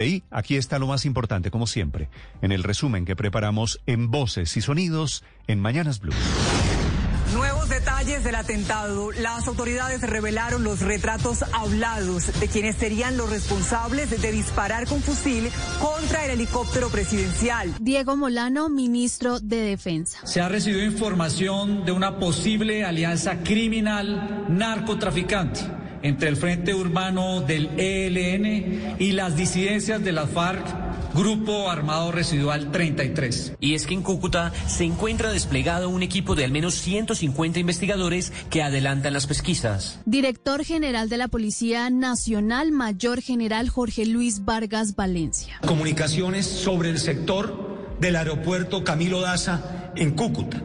[0.00, 2.08] Y aquí está lo más importante, como siempre,
[2.40, 6.14] en el resumen que preparamos en voces y sonidos en Mañanas Blue.
[7.34, 9.10] Nuevos detalles del atentado.
[9.10, 15.50] Las autoridades revelaron los retratos hablados de quienes serían los responsables de disparar con fusil
[15.80, 17.74] contra el helicóptero presidencial.
[17.80, 20.24] Diego Molano, ministro de Defensa.
[20.24, 27.70] Se ha recibido información de una posible alianza criminal narcotraficante entre el Frente Urbano del
[27.78, 33.54] ELN y las disidencias de las FARC Grupo Armado Residual 33.
[33.60, 38.32] Y es que en Cúcuta se encuentra desplegado un equipo de al menos 150 investigadores
[38.50, 40.00] que adelantan las pesquisas.
[40.04, 45.58] Director General de la Policía Nacional, Mayor General Jorge Luis Vargas Valencia.
[45.66, 50.62] Comunicaciones sobre el sector del aeropuerto Camilo Daza en Cúcuta.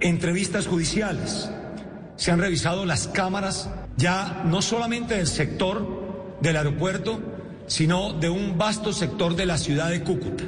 [0.00, 1.50] Entrevistas judiciales.
[2.16, 3.70] Se han revisado las cámaras
[4.00, 7.20] ya no solamente del sector del aeropuerto,
[7.66, 10.44] sino de un vasto sector de la ciudad de Cúcuta.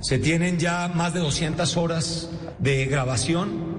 [0.00, 3.78] Se tienen ya más de 200 horas de grabación.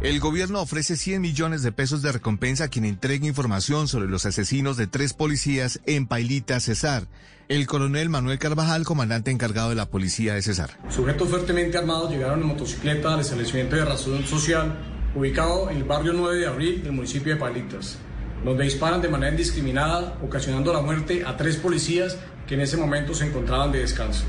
[0.00, 4.24] El gobierno ofrece 100 millones de pesos de recompensa a quien entregue información sobre los
[4.24, 7.06] asesinos de tres policías en Pailita, Cesar.
[7.48, 10.78] El coronel Manuel Carvajal, comandante encargado de la policía de Cesar.
[10.88, 14.78] Sujetos fuertemente armados llegaron en motocicleta al establecimiento de razón social
[15.14, 17.98] ubicado en el barrio 9 de abril del municipio de Pailitas
[18.44, 23.14] donde disparan de manera indiscriminada, ocasionando la muerte a tres policías que en ese momento
[23.14, 24.24] se encontraban de descanso.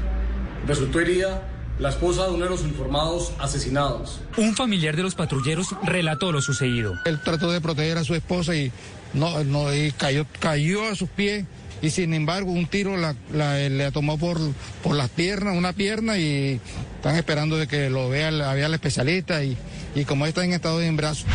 [0.67, 1.43] Resultó herida
[1.79, 4.19] la esposa de uno de los informados asesinados.
[4.37, 6.93] Un familiar de los patrulleros relató lo sucedido.
[7.05, 8.71] Él trató de proteger a su esposa y,
[9.13, 11.45] no, no, y cayó, cayó a sus pies
[11.81, 14.37] y sin embargo un tiro la, la, le tomó por,
[14.83, 16.59] por las piernas, una pierna y
[16.97, 19.57] están esperando de que lo vea, vea el especialista y,
[19.95, 21.25] y como está en estado de embarazo.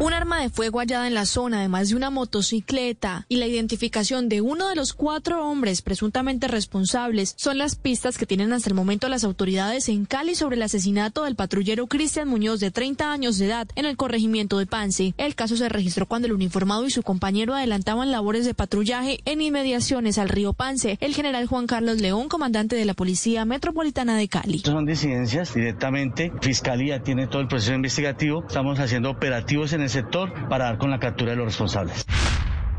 [0.00, 4.30] Un arma de fuego hallada en la zona, además de una motocicleta y la identificación
[4.30, 8.74] de uno de los cuatro hombres presuntamente responsables son las pistas que tienen hasta el
[8.74, 13.36] momento las autoridades en Cali sobre el asesinato del patrullero Cristian Muñoz de 30 años
[13.36, 15.12] de edad en el corregimiento de Pance.
[15.18, 19.42] El caso se registró cuando el uniformado y su compañero adelantaban labores de patrullaje en
[19.42, 20.96] inmediaciones al río Pance.
[21.02, 24.60] El general Juan Carlos León, comandante de la Policía Metropolitana de Cali.
[24.60, 26.32] Son disidencias directamente.
[26.40, 28.42] Fiscalía tiene todo el proceso investigativo.
[28.46, 32.06] Estamos haciendo operativos en el sector para dar con la captura de los responsables.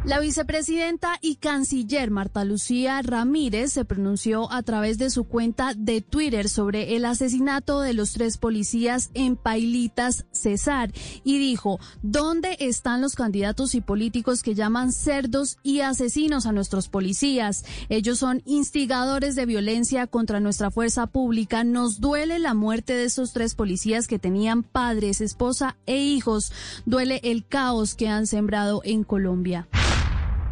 [0.04, 6.02] La vicepresidenta y canciller Marta Lucía Ramírez se pronunció a través de su cuenta de
[6.02, 10.92] Twitter sobre el asesinato de los tres policías en Pailitas, Cesar,
[11.24, 16.90] y dijo, ¿dónde están los candidatos y políticos que llaman cerdos y asesinos a nuestros
[16.90, 17.64] policías?
[17.90, 21.64] Ellos son instigadores de violencia contra nuestra fuerza pública.
[21.64, 26.52] Nos duele la muerte de esos tres policías que tenían padres, esposa e hijos.
[26.88, 29.68] Duele el caos que han sembrado en Colombia.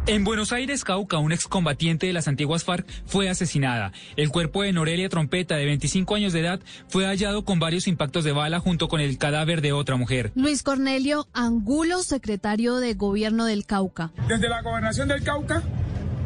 [0.06, 3.92] En Buenos Aires, Cauca, un excombatiente de las antiguas FARC fue asesinada.
[4.16, 8.24] El cuerpo de Norelia Trompeta, de 25 años de edad, fue hallado con varios impactos
[8.24, 10.32] de bala junto con el cadáver de otra mujer.
[10.34, 14.10] Luis Cornelio Angulo, secretario de Gobierno del Cauca.
[14.26, 15.62] Desde la Gobernación del Cauca,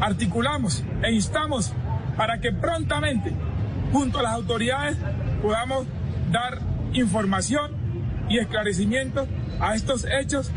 [0.01, 1.73] articulamos e instamos
[2.17, 3.33] para que prontamente,
[3.93, 4.97] junto a las autoridades,
[5.43, 5.85] podamos
[6.31, 6.61] dar
[6.93, 7.73] información
[8.29, 9.27] y esclarecimiento
[9.59, 10.51] a estos hechos.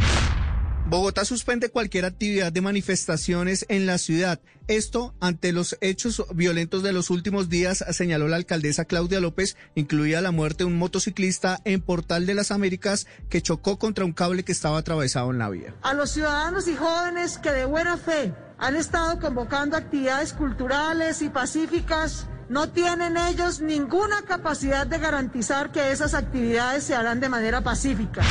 [0.89, 4.39] Bogotá suspende cualquier actividad de manifestaciones en la ciudad.
[4.67, 10.21] Esto ante los hechos violentos de los últimos días, señaló la alcaldesa Claudia López, incluida
[10.21, 14.43] la muerte de un motociclista en Portal de las Américas que chocó contra un cable
[14.43, 15.75] que estaba atravesado en la vía.
[15.81, 21.27] A los ciudadanos y jóvenes que de buena fe han estado convocando actividades culturales y
[21.27, 27.61] pacíficas, no tienen ellos ninguna capacidad de garantizar que esas actividades se harán de manera
[27.61, 28.23] pacífica.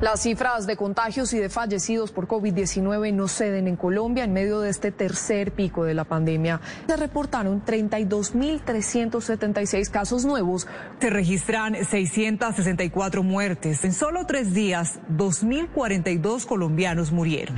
[0.00, 4.60] Las cifras de contagios y de fallecidos por COVID-19 no ceden en Colombia en medio
[4.60, 6.62] de este tercer pico de la pandemia.
[6.86, 10.66] Se reportaron 32.376 casos nuevos.
[11.00, 13.84] Se registran 664 muertes.
[13.84, 17.54] En solo tres días, 2.042 colombianos murieron.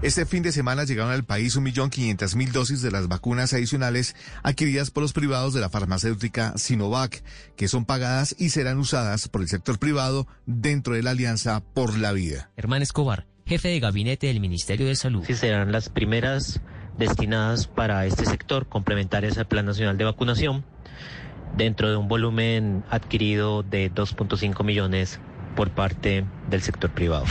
[0.00, 4.14] Este fin de semana llegaron al país 1.500.000 dosis de las vacunas adicionales
[4.44, 7.24] adquiridas por los privados de la farmacéutica Sinovac,
[7.56, 11.98] que son pagadas y serán usadas por el sector privado dentro de la Alianza por
[11.98, 12.48] la Vida.
[12.56, 15.24] Hermán Escobar, jefe de gabinete del Ministerio de Salud.
[15.26, 16.60] Sí, serán las primeras
[16.96, 20.64] destinadas para este sector, complementarias al Plan Nacional de Vacunación,
[21.56, 25.18] dentro de un volumen adquirido de 2.5 millones
[25.56, 27.24] por parte del sector privado.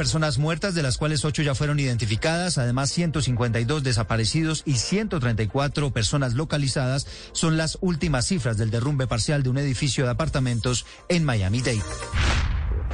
[0.00, 2.56] Personas muertas, de las cuales ocho ya fueron identificadas.
[2.56, 9.50] Además, 152 desaparecidos y 134 personas localizadas son las últimas cifras del derrumbe parcial de
[9.50, 11.82] un edificio de apartamentos en Miami-Dade.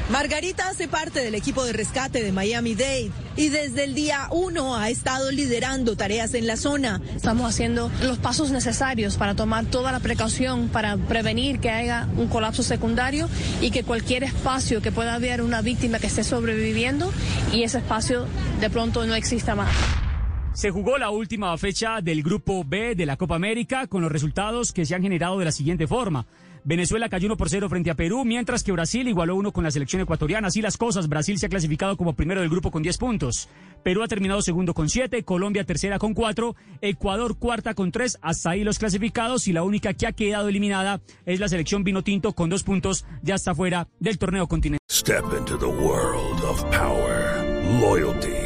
[0.09, 4.89] Margarita hace parte del equipo de rescate de Miami-Dade y desde el día uno ha
[4.89, 7.01] estado liderando tareas en la zona.
[7.17, 12.29] Estamos haciendo los pasos necesarios para tomar toda la precaución para prevenir que haya un
[12.29, 13.29] colapso secundario
[13.61, 17.13] y que cualquier espacio que pueda haber una víctima que esté sobreviviendo
[17.53, 18.27] y ese espacio
[18.61, 19.75] de pronto no exista más.
[20.57, 24.73] Se jugó la última fecha del Grupo B de la Copa América con los resultados
[24.73, 26.25] que se han generado de la siguiente forma.
[26.65, 29.71] Venezuela cayó 1 por 0 frente a Perú, mientras que Brasil igualó uno con la
[29.71, 30.49] selección ecuatoriana.
[30.49, 33.51] Así las cosas, Brasil se ha clasificado como primero del grupo con 10 puntos.
[33.83, 38.17] Perú ha terminado segundo con 7, Colombia tercera con 4, Ecuador cuarta con 3.
[38.23, 42.03] Hasta ahí los clasificados y la única que ha quedado eliminada es la selección Vino
[42.03, 43.05] Tinto con 2 puntos.
[43.23, 44.81] Ya está fuera del torneo continental.
[44.91, 47.45] Step into the world of power,
[47.79, 48.46] loyalty.